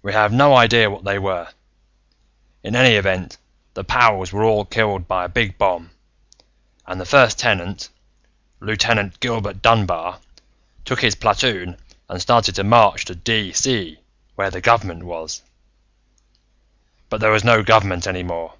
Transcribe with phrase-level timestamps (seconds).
[0.00, 1.50] We have no idea what they were.
[2.62, 3.36] In any event,
[3.74, 5.90] the pows were all killed by a big bomb,
[6.86, 7.90] and the First Tenant,
[8.60, 10.20] Lieutenant Gilbert Dunbar,
[10.86, 11.76] took his platoon
[12.08, 13.98] and started to march to DeeCee,
[14.36, 15.42] where the government was.
[17.10, 18.54] "But there was no government any more.